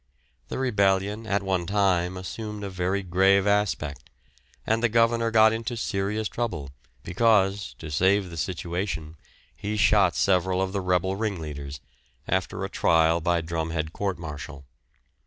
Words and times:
The 0.47 0.57
rebellion 0.57 1.27
at 1.27 1.43
one 1.43 1.67
time 1.67 2.17
assumed 2.17 2.63
a 2.63 2.71
very 2.71 3.03
grave 3.03 3.45
aspect, 3.45 4.09
and 4.65 4.81
the 4.81 4.89
governor 4.89 5.29
got 5.29 5.53
into 5.53 5.77
serious 5.77 6.27
trouble, 6.27 6.71
because, 7.03 7.75
to 7.77 7.91
save 7.91 8.31
the 8.31 8.37
situation, 8.37 9.15
he 9.55 9.77
shot 9.77 10.15
several 10.15 10.59
of 10.59 10.73
the 10.73 10.81
rebel 10.81 11.15
ringleaders, 11.17 11.81
after 12.27 12.65
a 12.65 12.67
trial 12.69 13.21
by 13.21 13.41
drumhead 13.41 13.93
court 13.93 14.17
martial. 14.17 14.65